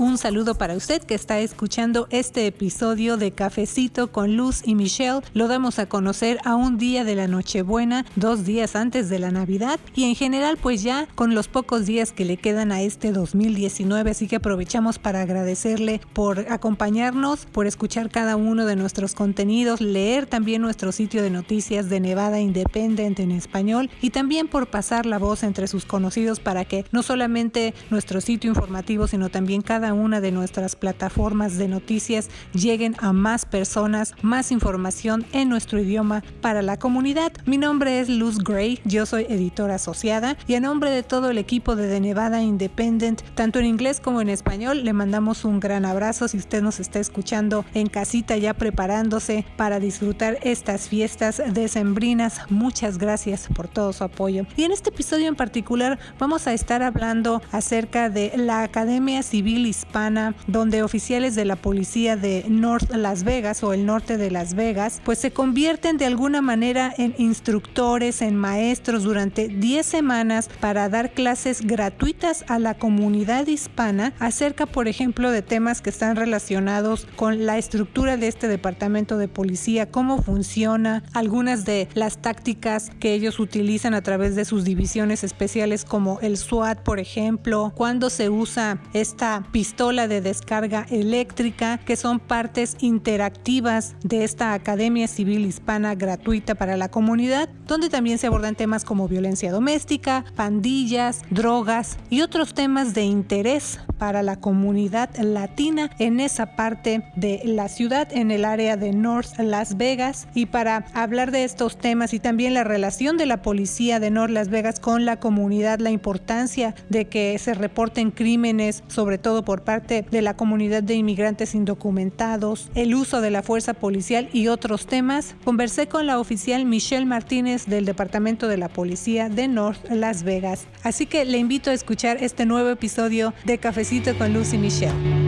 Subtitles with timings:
[0.00, 5.22] Un saludo para usted que está escuchando este episodio de Cafecito con Luz y Michelle.
[5.34, 9.32] Lo damos a conocer a un día de la Nochebuena, dos días antes de la
[9.32, 13.10] Navidad y en general pues ya con los pocos días que le quedan a este
[13.10, 14.12] 2019.
[14.12, 20.26] Así que aprovechamos para agradecerle por acompañarnos, por escuchar cada uno de nuestros contenidos, leer
[20.26, 25.18] también nuestro sitio de noticias de Nevada Independent en español y también por pasar la
[25.18, 30.20] voz entre sus conocidos para que no solamente nuestro sitio informativo sino también cada una
[30.20, 36.62] de nuestras plataformas de noticias lleguen a más personas, más información en nuestro idioma para
[36.62, 37.32] la comunidad.
[37.46, 41.38] Mi nombre es Luz Gray, yo soy editora asociada y a nombre de todo el
[41.38, 45.84] equipo de The Nevada Independent, tanto en inglés como en español, le mandamos un gran
[45.84, 52.40] abrazo si usted nos está escuchando en casita ya preparándose para disfrutar estas fiestas decembrinas.
[52.50, 54.46] Muchas gracias por todo su apoyo.
[54.56, 59.66] Y en este episodio en particular vamos a estar hablando acerca de la Academia Civil
[59.66, 64.30] y hispana donde oficiales de la policía de North Las Vegas o el norte de
[64.30, 70.48] Las Vegas pues se convierten de alguna manera en instructores, en maestros durante 10 semanas
[70.60, 76.16] para dar clases gratuitas a la comunidad hispana acerca por ejemplo de temas que están
[76.16, 82.90] relacionados con la estructura de este departamento de policía, cómo funciona, algunas de las tácticas
[83.00, 88.10] que ellos utilizan a través de sus divisiones especiales como el SWAT por ejemplo, cuando
[88.10, 95.46] se usa esta pistola de descarga eléctrica, que son partes interactivas de esta Academia Civil
[95.46, 101.96] Hispana gratuita para la comunidad, donde también se abordan temas como violencia doméstica, pandillas, drogas
[102.10, 108.08] y otros temas de interés para la comunidad latina en esa parte de la ciudad,
[108.12, 110.28] en el área de North Las Vegas.
[110.34, 114.32] Y para hablar de estos temas y también la relación de la policía de North
[114.32, 119.62] Las Vegas con la comunidad, la importancia de que se reporten crímenes, sobre todo por
[119.62, 124.86] parte de la comunidad de inmigrantes indocumentados, el uso de la fuerza policial y otros
[124.86, 130.22] temas, conversé con la oficial Michelle Martínez del Departamento de la Policía de North Las
[130.22, 130.66] Vegas.
[130.82, 135.27] Así que le invito a escuchar este nuevo episodio de Cafecito con Lucy Michelle.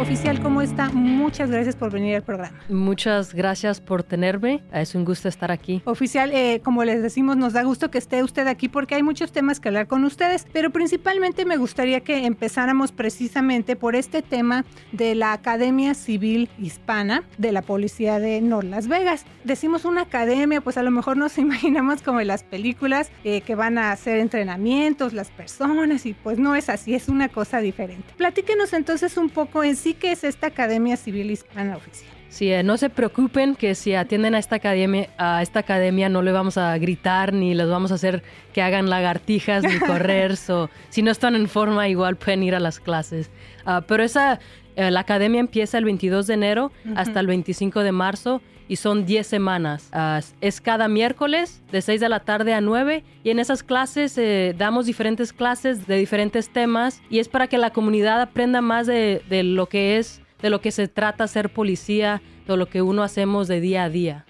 [0.00, 0.90] Oficial, ¿cómo está?
[0.90, 2.56] Muchas gracias por venir al programa.
[2.68, 4.62] Muchas gracias por tenerme.
[4.72, 5.82] Es un gusto estar aquí.
[5.86, 9.32] Oficial, eh, como les decimos, nos da gusto que esté usted aquí porque hay muchos
[9.32, 14.64] temas que hablar con ustedes, pero principalmente me gustaría que empezáramos precisamente por este tema
[14.92, 19.24] de la Academia Civil Hispana de la Policía de North Las Vegas.
[19.42, 23.56] Decimos una academia, pues a lo mejor nos imaginamos como en las películas eh, que
[23.56, 28.14] van a hacer entrenamientos las personas y pues no es así, es una cosa diferente.
[28.16, 32.18] Platíquenos entonces un poco en sí ¿qué es esta Academia Civil Hispana Oficial?
[32.28, 36.20] Sí, eh, no se preocupen que si atienden a esta academia, a esta academia no
[36.20, 38.22] le vamos a gritar ni les vamos a hacer
[38.52, 40.36] que hagan lagartijas ni correr.
[40.36, 43.30] si no están en forma, igual pueden ir a las clases.
[43.68, 44.40] Ah, pero esa,
[44.76, 49.04] eh, la academia empieza el 22 de enero hasta el 25 de marzo y son
[49.04, 49.90] 10 semanas.
[49.92, 54.16] Ah, es cada miércoles de 6 de la tarde a 9 y en esas clases
[54.16, 58.86] eh, damos diferentes clases de diferentes temas y es para que la comunidad aprenda más
[58.86, 62.80] de, de lo que es, de lo que se trata ser policía, de lo que
[62.80, 64.24] uno hacemos de día a día.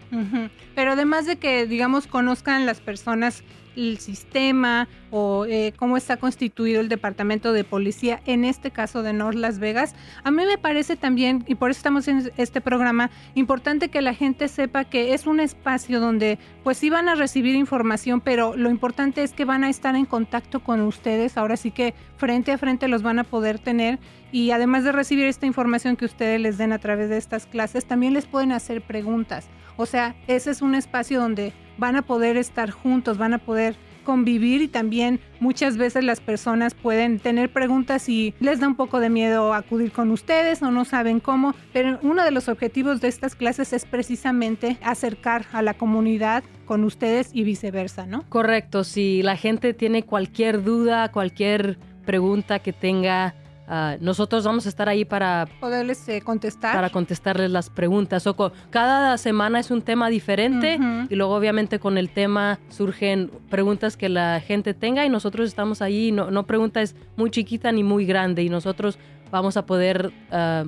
[0.75, 3.45] Pero además de que, digamos, conozcan las personas
[3.79, 9.13] el sistema o eh, cómo está constituido el departamento de policía, en este caso de
[9.13, 9.95] North Las Vegas.
[10.25, 14.15] A mí me parece también, y por eso estamos en este programa, importante que la
[14.15, 18.71] gente sepa que es un espacio donde pues sí van a recibir información, pero lo
[18.71, 22.59] importante es que van a estar en contacto con ustedes, ahora sí que frente a
[22.59, 23.99] frente los van a poder tener
[24.33, 27.87] y además de recibir esta información que ustedes les den a través de estas clases,
[27.87, 29.47] también les pueden hacer preguntas.
[29.77, 33.77] O sea, ese es un espacio donde van a poder estar juntos, van a poder
[34.09, 39.01] convivir y también muchas veces las personas pueden tener preguntas y les da un poco
[39.01, 43.09] de miedo acudir con ustedes o no saben cómo, pero uno de los objetivos de
[43.09, 48.25] estas clases es precisamente acercar a la comunidad con ustedes y viceversa, ¿no?
[48.31, 53.35] Correcto, si la gente tiene cualquier duda, cualquier pregunta que tenga,
[53.71, 56.75] Ah, nosotros vamos a estar ahí para poderles eh, contestar.
[56.75, 58.27] Para contestarles las preguntas.
[58.27, 60.79] O cada semana es un tema diferente
[61.11, 65.83] y luego obviamente con el tema surgen preguntas que la gente tenga y nosotros estamos
[65.83, 66.13] ahí.
[66.13, 68.99] No, no pregunta es muy chiquita ni muy grande y nosotros
[69.31, 70.67] vamos a poder uh,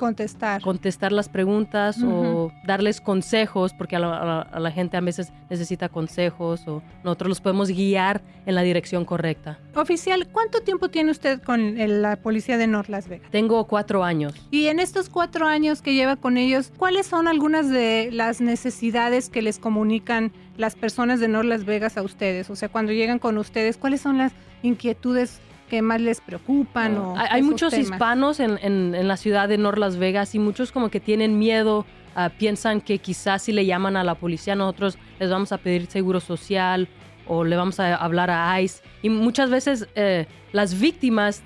[0.00, 0.62] contestar.
[0.62, 6.82] Contestar las preguntas o darles consejos, porque a la, gente a veces necesita consejos o
[7.04, 9.58] nosotros los podemos guiar en la dirección correcta.
[9.76, 13.30] Oficial, ¿cuánto tiempo tiene usted con la policía de North Las Vegas?
[13.30, 14.34] Tengo cuatro años.
[14.50, 19.28] Y en estos cuatro años que lleva con ellos, ¿cuáles son algunas de las necesidades
[19.28, 22.48] que les comunican las personas de North Las Vegas a ustedes?
[22.48, 24.32] O sea, cuando llegan con ustedes, ¿cuáles son las
[24.62, 25.40] inquietudes
[25.70, 26.98] que más les preocupan?
[26.98, 30.90] O hay, muchos hispanos en, en, la ciudad de North Las Vegas y muchos como
[30.90, 35.30] que tienen miedo, ah, piensan que quizás si le llaman a la policía nosotros les
[35.30, 36.88] vamos a pedir seguro social
[37.26, 38.82] o le vamos a hablar a ICE.
[39.00, 41.42] Y muchas veces eh, las víctimas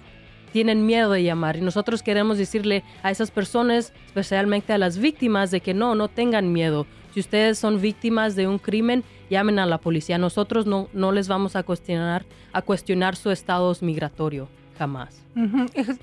[0.50, 5.50] tienen miedo de llamar y nosotros queremos decirle a esas personas, especialmente a las víctimas,
[5.50, 6.86] de que no, no tengan miedo.
[7.14, 10.18] Si ustedes son víctimas de un crimen, llamen a la policía.
[10.18, 15.24] Nosotros no, no les vamos a cuestionar, a cuestionar su estado migratorio jamás.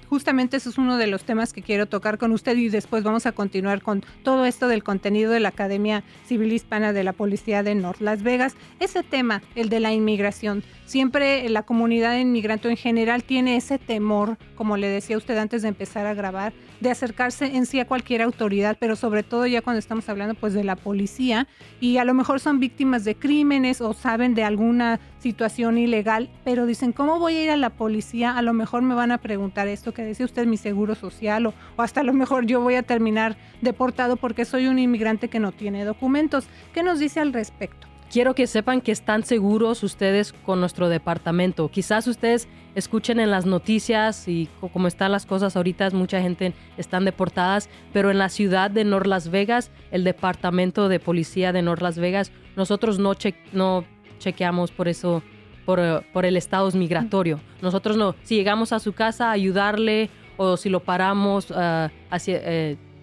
[0.10, 3.26] Justamente eso es uno de los temas que quiero tocar con usted y después vamos
[3.26, 7.64] a continuar con todo esto del contenido de la Academia Civil Hispana de la Policía
[7.64, 8.56] de North Las Vegas.
[8.80, 14.38] Ese tema, el de la inmigración, siempre la comunidad inmigrante en general tiene ese temor,
[14.56, 16.52] como le decía usted antes de empezar a grabar,
[16.82, 20.54] de acercarse en sí a cualquier autoridad, pero sobre todo ya cuando estamos hablando pues
[20.54, 21.48] de la policía
[21.80, 26.66] y a lo mejor son víctimas de crímenes o saben de alguna situación ilegal, pero
[26.66, 28.38] dicen, ¿cómo voy a ir a la policía?
[28.38, 31.54] A lo mejor me van a preguntar esto que decía usted, mi seguro social, o,
[31.78, 35.40] o hasta a lo mejor yo voy a terminar deportado porque soy un inmigrante que
[35.40, 36.48] no tiene documentos.
[36.74, 37.92] ¿Qué nos dice al respecto?
[38.12, 41.70] quiero que sepan que están seguros ustedes con nuestro departamento.
[41.70, 47.06] Quizás ustedes escuchen en las noticias y como están las cosas ahorita, mucha gente están
[47.06, 51.82] deportadas, pero en la ciudad de North Las Vegas, el departamento de policía de North
[51.82, 53.14] Las Vegas, nosotros no,
[53.54, 53.86] no
[54.22, 55.22] chequeamos por eso,
[55.66, 57.40] por, por el estado migratorio.
[57.62, 61.90] Nosotros no, si llegamos a su casa ayudarle o si lo paramos, uh,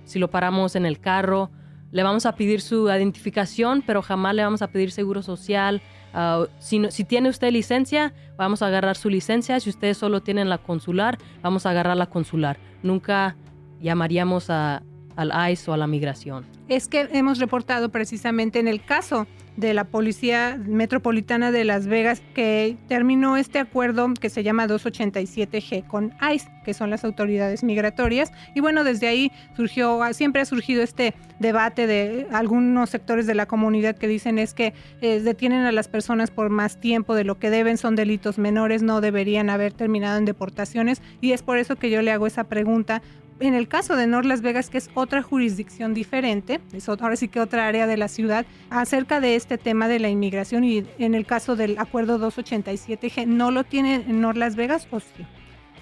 [0.04, 1.50] si lo paramos en el carro,
[1.90, 5.80] le vamos a pedir su identificación, pero jamás le vamos a pedir seguro social.
[6.12, 9.58] Ah, si, si, tiene usted licencia, vamos a agarrar su licencia.
[9.60, 12.58] Si ustedes solo tienen la consular, vamos a agarrar la consular.
[12.82, 13.36] Nunca
[13.80, 14.82] llamaríamos a,
[15.18, 16.46] al ICE o a la migración.
[16.68, 19.26] Es que hemos reportado precisamente en el caso
[19.56, 25.84] de la Policía Metropolitana de Las Vegas que terminó este acuerdo que se llama 287G
[25.88, 28.30] con ICE, que son las autoridades migratorias.
[28.54, 33.46] Y bueno, desde ahí surgió, siempre ha surgido este debate de algunos sectores de la
[33.46, 37.40] comunidad que dicen es que eh, detienen a las personas por más tiempo de lo
[37.40, 41.02] que deben, son delitos menores, no deberían haber terminado en deportaciones.
[41.20, 43.02] Y es por eso que yo le hago esa pregunta,
[43.40, 47.28] en el caso de North Las Vegas, que es otra jurisdicción diferente, es ahora sí
[47.28, 51.14] que otra área de la ciudad, acerca de este tema de la inmigración y en
[51.14, 55.26] el caso del acuerdo 287G, ¿no lo tiene en North Las Vegas o sí?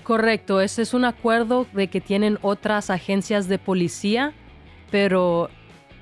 [0.02, 4.32] Correcto, ese es un acuerdo de que tienen otras agencias de policía,
[4.90, 5.50] pero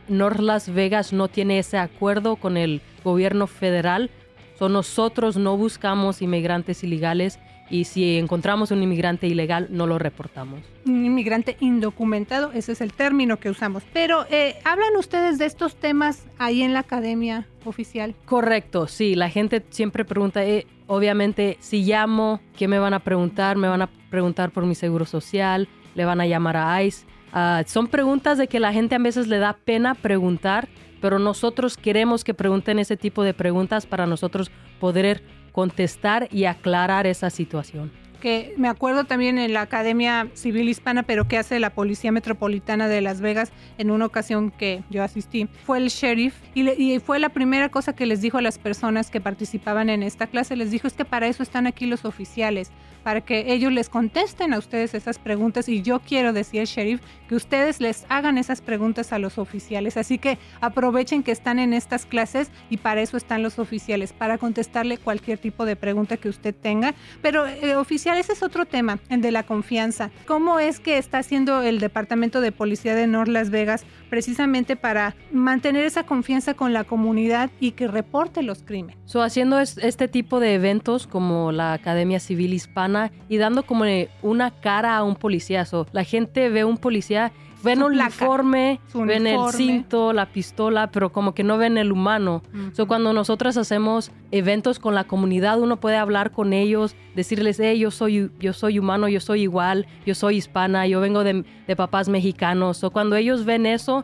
[0.08, 4.10] North Las Vegas no tiene ese acuerdo con el gobierno federal.
[4.58, 7.38] So nosotros no buscamos inmigrantes ilegales
[7.70, 10.60] y si encontramos un inmigrante ilegal no lo reportamos.
[10.86, 13.82] Un inmigrante indocumentado, ese es el término que usamos.
[13.92, 18.14] Pero, eh, ¿hablan ustedes de estos temas ahí en la academia oficial?
[18.26, 23.56] Correcto, sí, la gente siempre pregunta, eh, obviamente, si llamo, ¿qué me van a preguntar?
[23.56, 27.06] Me van a preguntar por mi seguro social, le van a llamar a ICE.
[27.32, 30.68] Ah, son preguntas de que la gente a veces le da pena preguntar,
[31.00, 35.22] pero nosotros queremos que pregunten ese tipo de preguntas para nosotros poder
[35.54, 37.92] contestar y aclarar esa situación.
[38.24, 42.88] Que me acuerdo también en la Academia Civil Hispana, pero que hace la Policía Metropolitana
[42.88, 47.18] de Las Vegas en una ocasión que yo asistí, fue el sheriff y, y fue
[47.18, 50.70] la primera cosa que les dijo a las personas que participaban en esta clase, les
[50.70, 52.72] dijo es que para eso están aquí los oficiales,
[53.04, 57.36] para que ellos les contesten a ustedes esas preguntas y yo quiero decir, sheriff, que
[57.36, 59.98] ustedes les hagan esas preguntas a los oficiales.
[59.98, 64.38] Así que aprovechen que están en estas clases y para eso están los oficiales, para
[64.38, 66.94] contestarle cualquier tipo de pregunta que usted tenga.
[67.20, 70.10] Pero eh, oficial, ese es otro tema, el de la confianza.
[70.26, 75.16] ¿Cómo es que está haciendo el Departamento de Policía de North Las Vegas precisamente para
[75.32, 78.96] mantener esa confianza con la comunidad y que reporte los crímenes?
[79.06, 83.84] So, haciendo este tipo de eventos como la Academia Civil Hispana y dando como
[84.22, 85.66] una cara a un policía.
[85.90, 87.32] la gente ve un policía
[87.64, 92.42] ven el uniforme, ven el cinto, la pistola, pero como que no ven el humano.
[92.86, 97.90] cuando nosotros hacemos eventos con la comunidad, uno puede hablar con ellos, decirles, hey, yo
[97.90, 101.44] soy, yo soy humano, yo soy igual, yo soy hispana, yo vengo de,
[101.76, 102.84] papás mexicanos.
[102.84, 104.03] O cuando ellos ven eso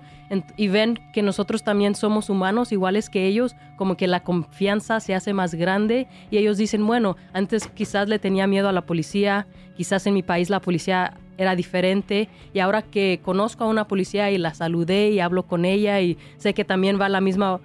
[0.56, 5.14] y ven que nosotros también somos humanos, iguales que ellos, como que la confianza se
[5.14, 9.46] hace más grande y ellos dicen, bueno, antes quizás le tenía miedo a la policía,
[9.76, 12.28] quizás en mi país la policía era diferente.
[12.52, 16.18] Y ahora que conozco a una policía y la saludé y hablo con ella y
[16.36, 17.60] sé que también va a la misma,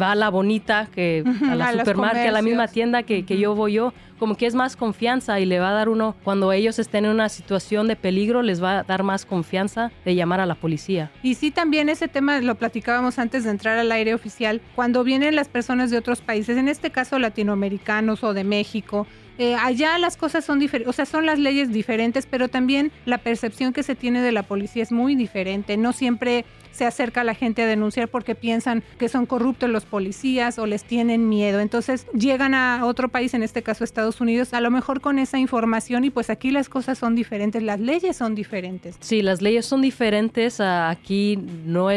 [0.00, 3.54] va a la bonita que a la supermarket, a la misma tienda que, que yo
[3.54, 6.78] voy yo, como que es más confianza y le va a dar uno, cuando ellos
[6.78, 10.46] estén en una situación de peligro, les va a dar más confianza de llamar a
[10.46, 11.10] la policía.
[11.22, 15.36] Y sí, también ese tema lo platicábamos antes de entrar al aire oficial, cuando vienen
[15.36, 19.06] las personas de otros países, en este caso latinoamericanos o de México,
[19.38, 23.18] eh, allá las cosas son diferentes, o sea, son las leyes diferentes, pero también la
[23.18, 25.76] percepción que se tiene de la policía es muy diferente.
[25.76, 26.44] No siempre
[26.76, 30.84] se acerca la gente a denunciar porque piensan que son corruptos los policías o les
[30.84, 31.60] tienen miedo.
[31.60, 35.38] Entonces llegan a otro país, en este caso Estados Unidos, a lo mejor con esa
[35.38, 38.96] información y pues aquí las cosas son diferentes, las leyes son diferentes.
[39.00, 40.60] Sí, las leyes son diferentes.
[40.60, 41.90] Aquí no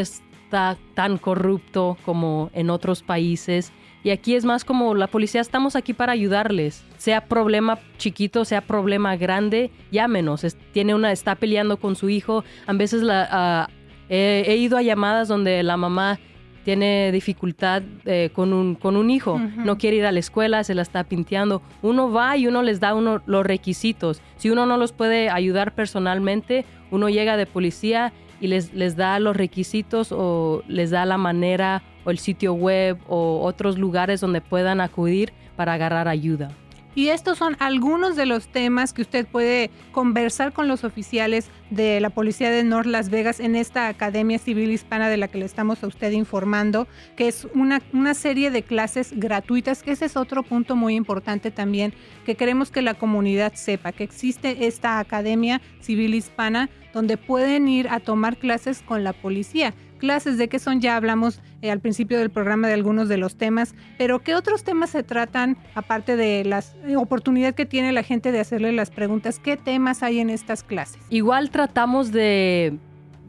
[0.50, 3.72] está tan corrupto como en otros países.
[4.03, 6.84] Y aquí es más como la policía estamos aquí para ayudarles.
[6.98, 10.44] Sea problema chiquito, sea problema grande, llámenos.
[10.72, 12.44] tiene una, está peleando con su hijo.
[12.65, 13.70] A veces la, ah,
[14.10, 16.18] he, ido a llamadas donde la mamá
[16.63, 20.74] tiene dificultad eh, con, un, con un hijo, no quiere ir a la escuela, se
[20.74, 21.62] la está pinteando.
[21.84, 24.22] Uno va y uno les da uno los requisitos.
[24.38, 29.19] Si uno no los puede ayudar personalmente, uno llega de policía y les, les da
[29.19, 34.41] los requisitos o les da la manera o el sitio web o otros lugares donde
[34.41, 36.51] puedan acudir para agarrar ayuda.
[37.00, 42.01] Y estos son algunos de los temas que usted puede conversar con los oficiales de
[42.01, 45.46] la Policía de North Las Vegas en esta Academia Civil Hispana de la que le
[45.46, 50.44] estamos a usted informando, que es una, una serie de clases gratuitas, ese es otro
[50.44, 51.94] punto muy importante también,
[52.25, 57.88] que queremos que la comunidad sepa, que existe esta Academia Civil Hispana donde pueden ir
[57.88, 62.18] a tomar clases con la policía clases, de qué son, ya hablamos eh, al principio
[62.18, 66.44] del programa de algunos de los temas, pero ¿qué otros temas se tratan aparte de
[66.46, 69.38] la eh, oportunidad que tiene la gente de hacerle las preguntas?
[69.38, 71.00] ¿Qué temas hay en estas clases?
[71.12, 72.79] Igual tratamos de,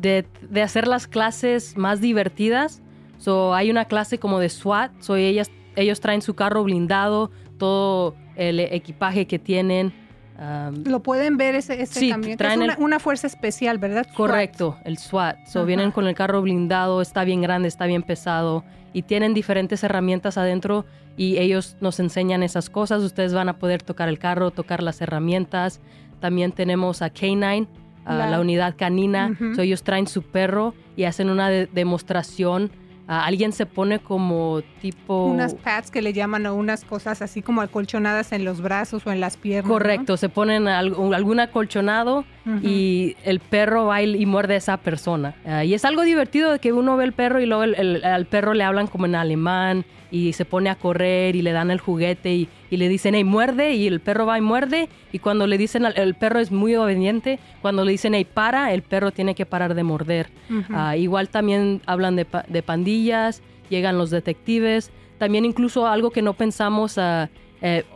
[0.01, 2.81] de, hacer las clases más divertidas.
[3.19, 8.17] So, hay una clase como de SWAT, so ellas, ellos traen su carro blindado, todo
[8.37, 9.93] el equipaje que tienen.
[10.85, 14.07] Lo pueden ver ese, ese sí, Traen es una, fuerza especial, ¿verdad?
[14.17, 15.45] Correcto, el SWAT.
[15.47, 19.85] So, vienen con el carro blindado, está bien grande, está bien pesado y tienen diferentes
[19.85, 23.03] herramientas adentro y ellos nos enseñan esas cosas.
[23.03, 25.81] Ustedes van a poder tocar el carro, tocar las herramientas.
[26.21, 27.69] También tenemos a K9,
[28.07, 29.37] la, unidad canina.
[29.59, 32.71] ellos traen su perro y hacen una demostración
[33.11, 35.27] alguien se pone como tipo...
[35.27, 39.11] Unas pads que le llaman o unas cosas así como acolchonadas en los brazos o
[39.11, 39.69] en las piernas.
[39.69, 42.25] Correcto, se ponen algún acolchonado
[42.63, 45.35] y el perro va y, muerde a esa persona.
[45.45, 48.55] Ah, y es algo divertido de que uno ve el perro y luego al perro
[48.55, 52.35] le hablan como en alemán y se pone a correr y le dan el juguete
[52.35, 55.85] y, le dicen, hey, muerde, y el perro va y muerde, y cuando le dicen,
[55.85, 59.75] el perro es muy obediente, cuando le dicen, hey, para, el perro tiene que parar
[59.75, 60.31] de morder.
[60.71, 66.33] Ah, igual también hablan de, de, pandillas, llegan los detectives, también incluso algo que no
[66.35, 67.29] pensamos, uh,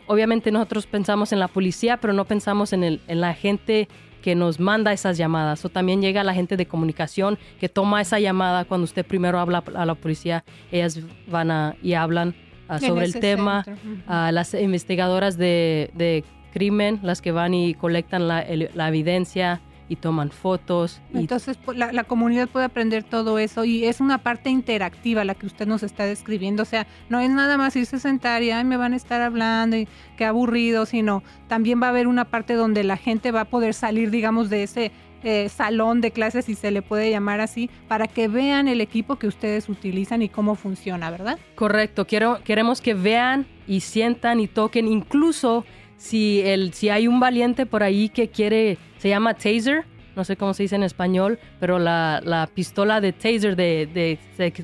[0.06, 3.88] obviamente nosotros pensamos en la policía, pero no pensamos en, el, en la gente
[4.24, 5.62] que nos manda esas llamadas.
[5.66, 9.62] O también llega la gente de comunicación que toma esa llamada cuando usted primero habla
[9.74, 12.34] a la policía, ellas van a, y hablan
[12.66, 13.66] ah, sobre el tema.
[14.06, 19.96] a las investigadoras de, de, crimen, las que van y colectan la, la evidencia y
[19.96, 21.00] toman fotos.
[21.12, 25.34] Entonces pues, la, la, comunidad puede aprender todo eso y es una parte interactiva la
[25.34, 26.62] que usted nos está describiendo.
[26.62, 29.20] O sea, no es nada más irse a sentar y Ay, me van a estar
[29.20, 33.42] hablando y qué aburrido, sino también va a haber una parte donde la gente va
[33.42, 34.92] a poder salir, digamos, de ese
[35.26, 39.16] eh, salón de clases, si se le puede llamar así, para que vean el equipo
[39.16, 41.38] que ustedes utilizan y cómo funciona, ¿verdad?
[41.54, 45.64] Correcto, Quiero, queremos que vean y sientan y toquen, incluso
[45.96, 49.84] si, el, si hay un valiente por ahí que quiere, se llama taser,
[50.16, 54.18] no sé cómo se dice en español, pero la, pistola de taser de,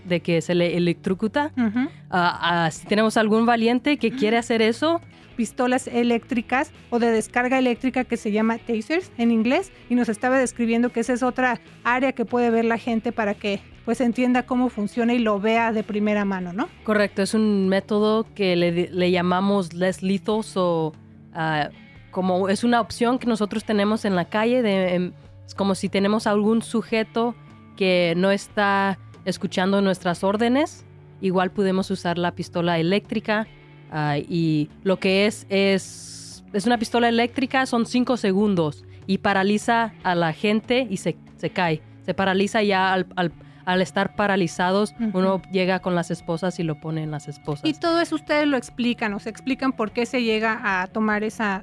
[0.08, 1.52] de, que se le electrocuta.
[2.10, 5.02] Ah, ah, si tenemos algún valiente que quiere hacer eso,
[5.36, 10.38] pistolas eléctricas o de descarga eléctrica que se llama tasers en inglés y nos estaba
[10.38, 14.46] describiendo que esa es otra área que puede ver la gente para que pues entienda
[14.46, 16.70] cómo funciona y lo vea de primera mano, ¿no?
[16.84, 20.94] Correcto, es un método que le, llamamos less lethal o
[21.32, 21.70] Ah,
[22.10, 25.12] como es una opción que nosotros tenemos en la calle, de, em,
[25.46, 27.34] es como si tenemos algún sujeto
[27.76, 30.84] que no está escuchando nuestras órdenes,
[31.20, 33.46] igual podemos usar la pistola eléctrica
[33.90, 39.92] ah, y lo que es es, es una pistola eléctrica, son cinco segundos y paraliza
[40.02, 43.32] a la gente y se, se cae, se paraliza ya al, al
[43.64, 47.64] al estar paralizados, uno llega con las esposas y lo pone en las esposas.
[47.64, 51.24] Y todo eso ustedes lo explican, o se explican por qué se llega a tomar
[51.24, 51.62] esa,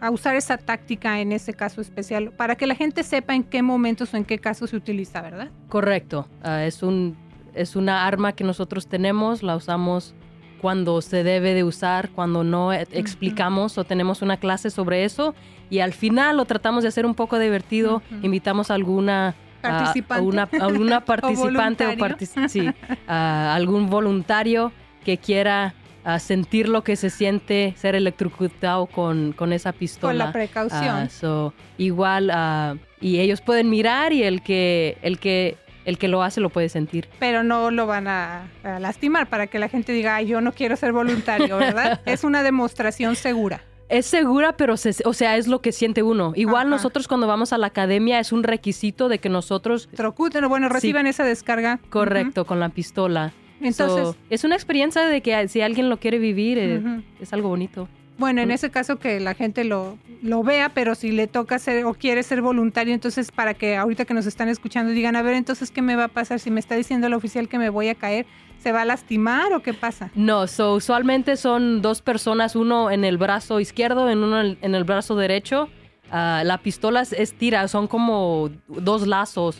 [0.00, 3.62] a usar esa táctica en ese caso especial, para que la gente sepa en qué
[3.62, 5.50] momentos o en qué casos se utiliza, ¿verdad?
[5.68, 6.28] Correcto.
[6.42, 7.16] Ah, es, un,
[7.54, 10.14] es una arma que nosotros tenemos, la usamos
[10.60, 15.34] cuando se debe de usar, cuando no e- explicamos o tenemos una clase sobre eso
[15.70, 20.22] y al final lo tratamos de hacer un poco divertido, invitamos a alguna Participante.
[20.22, 22.70] a una, a una participante o, partici- sí,
[23.08, 24.72] a algún voluntario
[25.04, 25.74] que quiera
[26.04, 30.10] ah, sentir lo que se siente ser electrocutado con, con esa pistola.
[30.12, 30.82] Con la precaución.
[30.96, 36.08] Ah, so, igual, ah, y ellos pueden mirar y el que, el que, el que
[36.08, 37.08] lo hace lo puede sentir.
[37.18, 40.52] pero no lo van a, a lastimar para que la gente diga, Ay, yo no
[40.52, 42.00] quiero ser voluntario, ¿verdad?
[42.06, 43.62] es una demostración segura.
[43.90, 46.32] Es segura, pero se- o sea, es lo que siente uno.
[46.36, 46.70] Igual Ajá.
[46.70, 51.06] nosotros cuando vamos a la academia es un requisito de que nosotros, Trocuten, bueno, reciban
[51.08, 51.80] esa descarga.
[51.90, 53.32] correcto, con la pistola.
[53.60, 57.48] Entonces, So, es una experiencia de que si alguien lo quiere vivir, eh, es algo
[57.48, 57.88] bonito.
[58.20, 58.52] Bueno, en Mm.
[58.52, 62.22] ese caso que la gente lo, lo vea, pero si le toca ser o quiere
[62.22, 65.82] ser voluntario, entonces para que ahorita que nos están escuchando digan, a ver, entonces, ¿qué
[65.82, 68.26] me va a pasar si me está diciendo el oficial que me voy a caer?
[68.58, 70.10] ¿Se va a lastimar o qué pasa?
[70.14, 74.84] No, so, usualmente son dos personas, uno en el brazo izquierdo, en uno en el
[74.84, 75.68] brazo derecho.
[76.12, 79.58] Ah, la pistola es- tira, son como dos lazos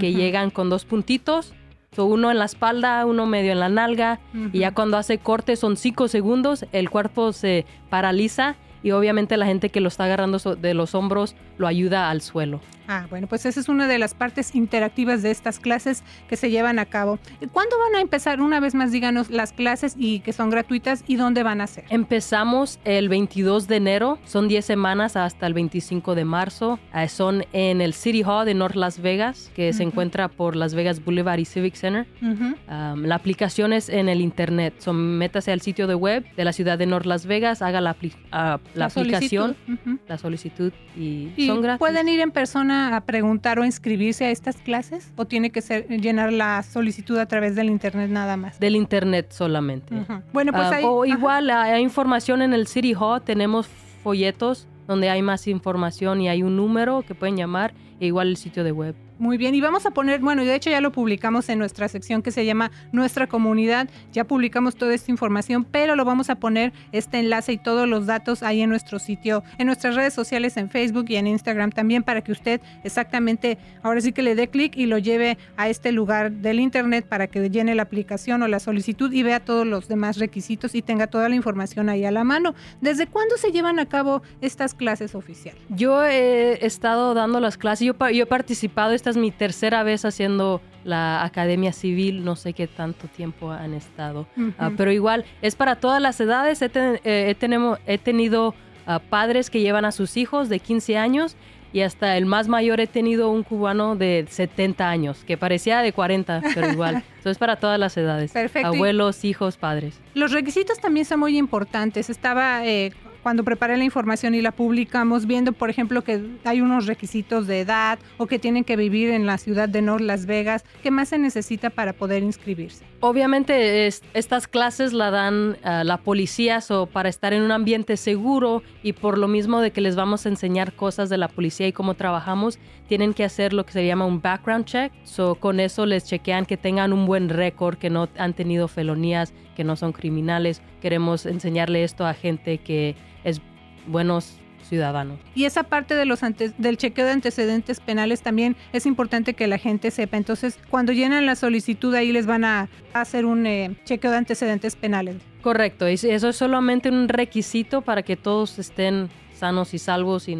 [0.00, 1.52] que llegan con dos puntitos.
[1.92, 4.20] So, uno en la espalda, uno medio en la nalga.
[4.52, 9.46] Y ya cuando hace corte son cinco segundos, el cuerpo se paraliza y obviamente la
[9.46, 12.60] gente que lo está agarrando de los hombros lo ayuda al suelo.
[12.92, 16.50] Ah, bueno, pues esa es una de las partes interactivas de estas clases que se
[16.50, 17.20] llevan a cabo.
[17.52, 18.40] ¿Cuándo van a empezar?
[18.40, 21.84] Una vez más, díganos las clases y que son gratuitas y dónde van a ser.
[21.90, 26.80] Empezamos el 22 de enero, son 10 semanas hasta el 25 de marzo.
[26.92, 30.74] Eh, son en el City Hall de North Las Vegas, que se encuentra por Las
[30.74, 32.08] Vegas Boulevard y Civic Center.
[32.20, 34.74] Um, la aplicación es en el internet.
[34.78, 37.96] So, métase al sitio de web de la ciudad de North Las Vegas, haga la,
[37.96, 39.98] apli- ah, la aplicación, solicitud.
[40.08, 41.78] La solicitud y, ¿Y son gratis.
[41.78, 45.12] pueden ir en persona a preguntar o inscribirse a estas clases?
[45.16, 48.58] ¿O tiene que ser llenar la solicitud a través del internet nada más?
[48.60, 49.94] Del internet solamente.
[50.32, 50.84] Bueno, pues Ah, ahí.
[50.84, 51.12] o ajá.
[51.12, 53.68] igual hay hay información en el City Hall, tenemos
[54.02, 58.36] folletos donde hay más información y hay un número que pueden llamar, e igual el
[58.36, 58.94] sitio de web.
[59.20, 62.22] Muy bien, y vamos a poner, bueno, de hecho ya lo publicamos en nuestra sección
[62.22, 66.72] que se llama Nuestra Comunidad, ya publicamos toda esta información, pero lo vamos a poner
[66.90, 70.70] este enlace y todos los datos ahí en nuestro sitio, en nuestras redes sociales, en
[70.70, 74.74] Facebook y en Instagram también, para que usted exactamente, ahora sí que le dé clic
[74.74, 78.58] y lo lleve a este lugar del Internet para que llene la aplicación o la
[78.58, 82.24] solicitud y vea todos los demás requisitos y tenga toda la información ahí a la
[82.24, 82.54] mano.
[82.80, 85.60] ¿Desde cuándo se llevan a cabo estas clases oficiales?
[85.68, 90.04] Yo he estado dando las clases, yo, yo he participado, esta es mi tercera vez
[90.04, 94.26] haciendo la academia civil, no sé qué tanto tiempo han estado,
[94.58, 94.76] Ah, Ujú.
[94.76, 98.54] pero igual es para todas las edades, he, ten- eh, he tenemo- he tenido
[98.86, 101.36] ah, padres que llevan a sus hijos de 15 años
[101.72, 105.92] y hasta el más mayor he tenido un cubano de 70 años, que parecía de
[105.92, 108.68] 40, pero igual, eso es para todas las edades, Perfecto.
[108.68, 110.00] Abuelos, hijos, padres.
[110.14, 112.10] Los requisitos también son muy importantes.
[112.10, 116.86] Estaba eh, cuando preparé la información y la publicamos viendo, por ejemplo, que hay unos
[116.86, 120.64] requisitos de edad o que tienen que vivir en la ciudad de North Las Vegas.
[120.82, 122.84] ¿Qué más se necesita para poder inscribirse?
[123.00, 126.60] Obviamente es- estas clases la dan ah, la policía
[126.92, 130.28] para estar en un ambiente seguro y por lo mismo de que les vamos a
[130.28, 132.58] enseñar cosas de la policía y cómo trabajamos,
[132.90, 134.92] tienen que hacer lo que se llama un background check.
[135.04, 139.32] So, con eso les chequean que tengan un buen récord, que no han tenido felonías,
[139.54, 140.60] que no son criminales.
[140.82, 143.40] Queremos enseñarle esto a gente que es
[143.86, 145.18] buenos ciudadanos.
[145.36, 146.20] Y esa parte de los
[146.58, 150.16] del chequeo de antecedentes penales también es importante que la gente sepa.
[150.16, 154.74] Entonces, cuando llenan la solicitud, ahí les van a hacer un eh, chequeo de antecedentes
[154.74, 155.16] penales.
[155.42, 159.08] Correcto, es- eso es solamente un requisito para que todos estén
[159.40, 160.36] sanos y salvos y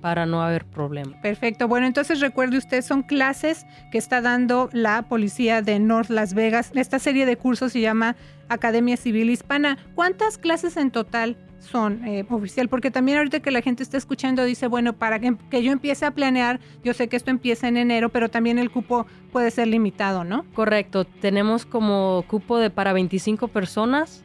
[0.00, 1.20] para no haber problema.
[1.20, 1.68] Perfecto.
[1.68, 6.72] Bueno, entonces recuerde usted, son clases que está dando la policía de North Las Vegas.
[6.74, 8.16] Esta serie de cursos se llama
[8.48, 9.78] Academia Civil Hispana.
[9.94, 12.68] ¿Cuántas clases en total son eh, oficial?
[12.68, 16.06] Porque también ahorita que la gente está escuchando dice, bueno, para que, que yo empiece
[16.06, 19.68] a planear, yo sé que esto empieza en enero, pero también el cupo puede ser
[19.68, 20.44] limitado, ¿no?
[20.54, 24.22] Correcto, tenemos como cupo de para 25 personas.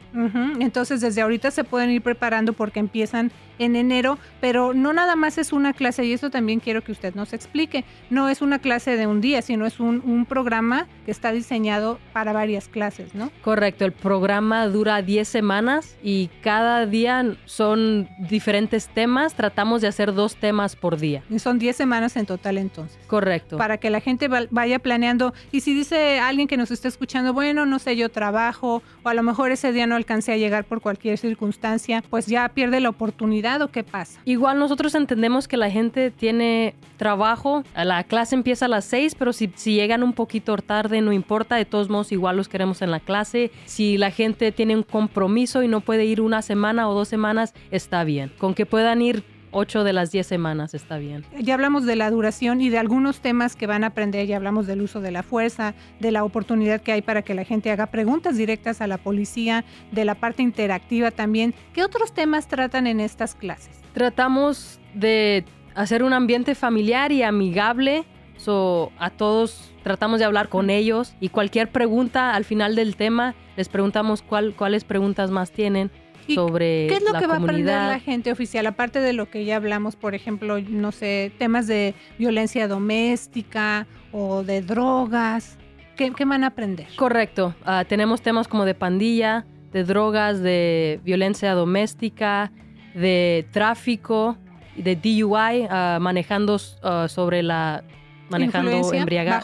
[0.60, 5.38] Entonces desde ahorita se pueden ir preparando porque empiezan en enero, pero no nada más
[5.38, 7.84] es una clase y eso también quiero que usted nos explique.
[8.10, 11.98] No es una clase de un día, sino es un, un programa que está diseñado
[12.12, 13.30] para varias clases, ¿no?
[13.42, 19.34] Correcto, el programa dura 10 semanas y cada día son diferentes temas.
[19.34, 21.22] Tratamos de hacer dos temas por día.
[21.30, 22.98] Y son 10 semanas en total entonces.
[23.06, 23.56] Correcto.
[23.56, 25.32] Para que la gente va- vaya planeando.
[25.52, 29.14] Y si dice alguien que nos está escuchando, bueno, no sé, yo trabajo, o a
[29.14, 32.88] lo mejor ese día no alcancé a llegar por cualquier circunstancia, pues ya pierde la
[32.88, 34.20] oportunidad qué pasa?
[34.24, 39.32] Igual nosotros entendemos que la gente tiene trabajo, la clase empieza a las 6, pero
[39.32, 42.90] si, si llegan un poquito tarde no importa, de todos modos igual los queremos en
[42.90, 43.50] la clase.
[43.64, 47.54] Si la gente tiene un compromiso y no puede ir una semana o dos semanas,
[47.70, 48.32] está bien.
[48.38, 51.24] Con que puedan ir 8 de las 10 semanas está bien.
[51.38, 54.66] Ya hablamos de la duración y de algunos temas que van a aprender, ya hablamos
[54.66, 57.86] del uso de la fuerza, de la oportunidad que hay para que la gente haga
[57.86, 61.54] preguntas directas a la policía, de la parte interactiva también.
[61.72, 63.80] ¿Qué otros temas tratan en estas clases?
[63.94, 68.04] Tratamos de hacer un ambiente familiar y amigable.
[68.38, 73.34] So, a todos tratamos de hablar con ellos y cualquier pregunta al final del tema
[73.56, 75.90] les preguntamos cuál, cuáles preguntas más tienen
[76.34, 78.66] sobre ¿Qué es lo la que va a aprender la gente oficial?
[78.66, 84.42] Aparte de lo que ya hablamos, por ejemplo, no sé, temas de violencia doméstica o
[84.42, 85.58] de drogas.
[85.96, 86.88] ¿Qué, qué van a aprender?
[86.96, 87.54] Correcto.
[87.64, 92.52] Ah, tenemos temas como de pandilla, de drogas, de violencia doméstica,
[92.94, 94.36] de tráfico,
[94.76, 97.82] de DUI, ah, manejando ah, sobre la
[98.28, 99.36] manejando la embriagado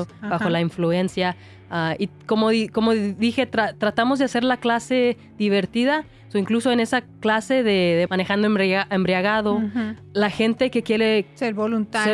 [0.00, 0.28] influencia.
[0.28, 1.36] bajo la influencia.
[1.70, 6.04] Ah, y como, di- como dije, tra- tratamos de hacer la clase divertida.
[6.28, 9.62] So, incluso en esa clase de, de manejando embriaga- embriagado,
[10.12, 11.54] la gente que quiere Ser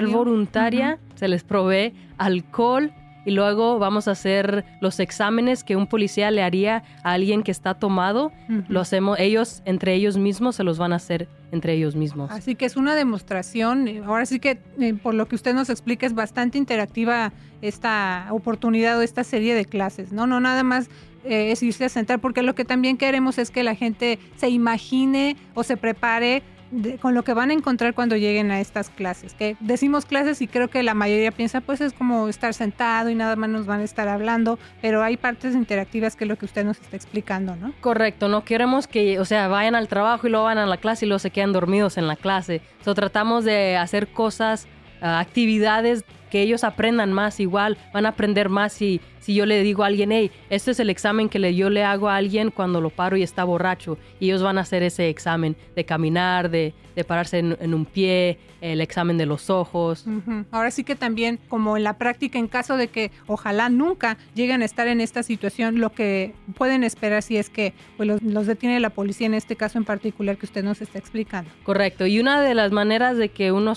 [0.05, 2.93] ser voluntaria, se les provee alcohol
[3.25, 7.51] y luego vamos a hacer los exámenes que un policía le haría a alguien que
[7.51, 8.33] está tomado.
[8.69, 12.31] Lo hacemos ellos, entre ellos mismos, se los van a hacer entre ellos mismos.
[12.31, 13.87] Así que es una demostración.
[13.87, 18.27] eh, Ahora sí que, eh, por lo que usted nos explica, es bastante interactiva esta
[18.31, 20.27] oportunidad o esta serie de clases, ¿no?
[20.27, 20.89] No nada más
[21.25, 24.49] eh, es irse a sentar, porque lo que también queremos es que la gente se
[24.49, 28.91] imagine o se prepare de- con lo que van a encontrar cuando lleguen a estas
[28.91, 29.35] clases.
[29.35, 33.15] Que decimos clases y creo que la mayoría piensa, pues es como estar sentado y
[33.15, 36.47] nada más nos van a estar hablando, pero hay partes interactivas que es lo que
[36.47, 37.73] usted nos está explicando, ¿no?
[37.81, 41.05] Correcto, no queremos que, o sea, vayan al trabajo y luego van a la clase
[41.05, 42.63] y luego se quedan dormidos en la clase.
[42.85, 44.67] So, tratamos de hacer cosas,
[45.01, 49.63] ah, actividades que ellos aprendan más igual, van a aprender más si, si yo le
[49.63, 52.51] digo a alguien, hey, este es el examen que le, yo le hago a alguien
[52.51, 53.99] cuando lo paro y está borracho.
[54.19, 57.85] Y ellos van a hacer ese examen de caminar, de, de pararse en, en un
[57.85, 60.07] pie, el examen de los ojos.
[60.51, 64.63] Ahora sí que también, como en la práctica, en caso de que ojalá nunca lleguen
[64.63, 68.47] a estar en esta situación, lo que pueden esperar si es que pues, los, los
[68.47, 71.51] detiene la policía, en este caso en particular que usted nos está explicando.
[71.63, 72.07] Correcto.
[72.07, 73.75] Y una de las maneras de que uno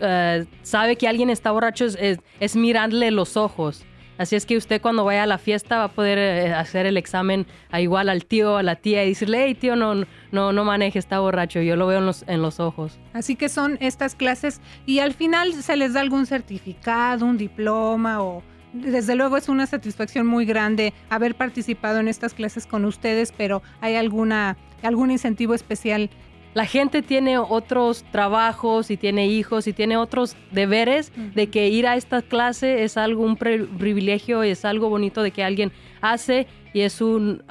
[0.00, 3.84] eh, sabe que alguien está borracho es, es, mirarle los ojos.
[4.18, 6.98] Así es que usted cuando vaya a la fiesta va a poder eh, hacer el
[6.98, 10.64] examen a igual al tío, a la tía y decirle, hey tío, no, no, no
[10.64, 11.62] maneje, está borracho.
[11.62, 12.98] Yo lo veo en los, en los ojos.
[13.14, 18.22] Así que son estas clases y al final se les da algún certificado, un diploma
[18.22, 18.42] o...
[18.72, 23.62] Desde luego es una satisfacción muy grande haber participado en estas clases con ustedes, pero
[23.80, 26.10] ¿hay alguna algún incentivo especial
[26.54, 31.86] La gente tiene otros trabajos y tiene hijos y tiene otros deberes de que ir
[31.86, 36.48] a esta clase es algo, un privilegio y es algo bonito de que alguien hace
[36.72, 37.42] y es un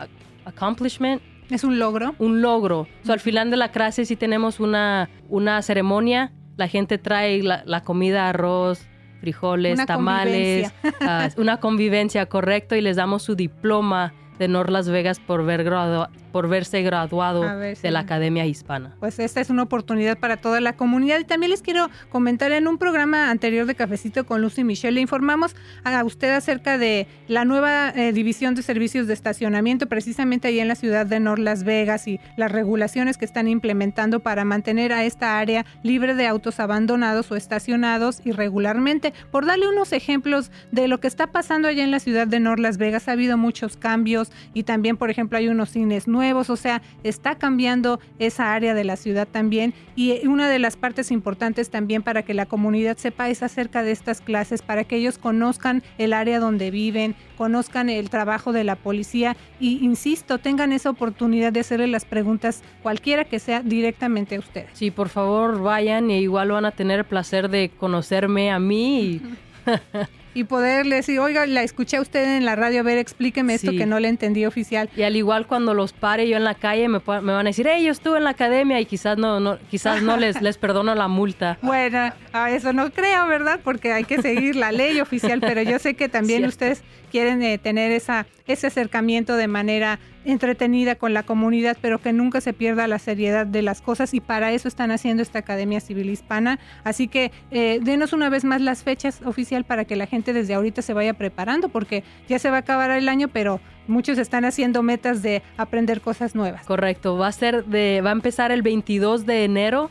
[0.45, 2.13] accomplishment, ¿Es un logro?
[2.19, 2.87] un logro.
[3.03, 7.63] So, al final de la clase sí tenemos una, una ceremonia, la gente trae la,
[7.65, 8.85] la comida, arroz,
[9.21, 14.87] frijoles, Una tamales, ah, una convivencia, correcto, y les damos su diploma de North Las
[14.89, 17.89] Vegas por, ver gradua- por verse graduado ver, de sí.
[17.89, 18.95] la Academia Hispana.
[18.99, 21.19] Pues esta es una oportunidad para toda la comunidad.
[21.19, 25.01] Y también les quiero comentar en un programa anterior de Cafecito con Lucy Michelle, le
[25.01, 30.59] informamos a usted acerca de la nueva eh, división de servicios de estacionamiento, precisamente ahí
[30.59, 34.93] en la ciudad de North Las Vegas y las regulaciones que están implementando para mantener
[34.93, 39.13] a esta área libre de autos abandonados o estacionados irregularmente.
[39.31, 42.59] Por darle unos ejemplos de lo que está pasando allá en la ciudad de North
[42.59, 46.55] Las Vegas, ha habido muchos cambios y también, por ejemplo, hay unos cines nuevos, o
[46.55, 51.69] sea, está cambiando esa área de la ciudad también y una de las partes importantes
[51.69, 55.81] también para que la comunidad sepa es acerca de estas clases, para que ellos conozcan
[55.97, 61.53] el área donde viven, conozcan el trabajo de la policía y, insisto, tengan esa oportunidad
[61.53, 64.69] de hacerle las preguntas, cualquiera que sea, directamente a ustedes.
[64.73, 69.01] Sí, por favor vayan y igual van a tener el placer de conocerme a mí.
[69.01, 69.21] Y,
[70.33, 73.71] Y poderle decir, oiga, la escuché a usted en la radio, a ver, explíqueme esto
[73.71, 73.77] Sí.
[73.77, 74.89] que no le entendí oficial.
[74.95, 77.67] y al igual cuando los pare yo en la calle me, me van a decir,
[77.69, 80.93] hey, yo estuve en la academia y quizás no, no quizás no les, les perdono
[80.95, 81.57] la multa.
[81.63, 83.59] Bueno, a eso no creo, ¿verdad?
[83.63, 86.49] Porque hay que seguir la ley oficial, pero yo sé que también Cierto.
[86.53, 92.41] ustedes quieren eh, tener ese acercamiento de manera entretenida con la comunidad, pero que nunca
[92.41, 96.09] se pierda la seriedad de las cosas y para eso están haciendo esta Academia Civil
[96.09, 96.59] Hispana.
[96.83, 100.53] Así que eh, denos una vez más las fechas oficial para que la gente desde
[100.53, 104.45] ahorita se vaya preparando, porque ya se va a acabar el año, pero muchos están
[104.45, 106.65] haciendo metas de aprender cosas nuevas.
[106.65, 109.89] Correcto, va a ser de, va a empezar el 22 de enero,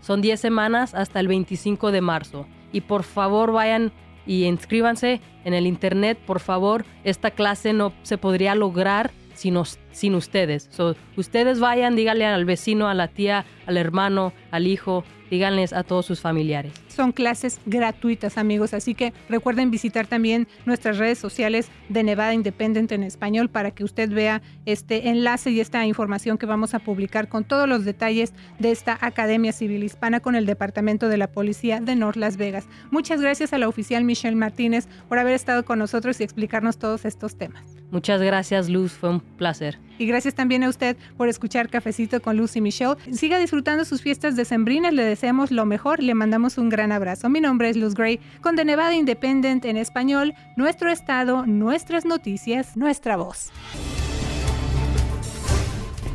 [0.00, 2.46] son 10 semanas hasta el 25 de marzo.
[2.72, 3.92] Y por favor vayan
[4.30, 6.84] y inscríbanse en el internet, por favor.
[7.02, 9.58] Esta clase no se podría lograr sin,
[9.90, 10.70] sin ustedes.
[11.16, 16.06] ustedes vayan, díganle al vecino, a la tía, al hermano, al hijo, díganles a todos
[16.06, 16.72] sus familiares.
[17.00, 22.92] Son clases gratuitas, amigos, así que recuerden visitar también nuestras redes sociales de Nevada Independent
[22.92, 27.30] en español para que usted vea este enlace y esta información que vamos a publicar
[27.30, 31.80] con todos los detalles de esta Academia Civil Hispana con el Departamento de la Policía
[31.80, 32.66] de North Las Vegas.
[32.90, 37.06] Muchas gracias a la oficial Michelle Martínez por haber estado con nosotros y explicarnos todos
[37.06, 37.64] estos temas.
[37.90, 39.78] Muchas gracias, Luz, fue un placer.
[39.98, 42.94] Y gracias también a usted por escuchar Cafecito con Luz y Michelle.
[43.12, 47.28] Siga disfrutando sus fiestas de Sembrinas, le deseamos lo mejor, le mandamos un gran abrazo.
[47.28, 52.76] Mi nombre es Luz Gray, con The Nevada Independent en español, nuestro estado, nuestras noticias,
[52.76, 53.50] nuestra voz.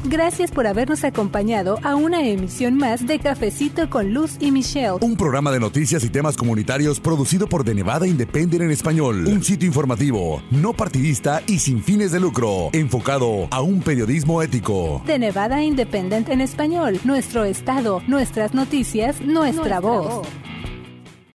[0.08, 4.98] Gracias por habernos acompañado a una emisión más de Cafecito con Luz y Michelle.
[5.02, 9.26] Un programa de noticias y temas comunitarios producido por The Nevada Independent en español.
[9.26, 15.02] Un sitio informativo, no partidista y sin fines de lucro, enfocado a un periodismo ético.
[15.08, 17.00] The Nevada Independent en español.
[17.04, 20.28] Nuestro estado, nuestras noticias, nuestra, voz.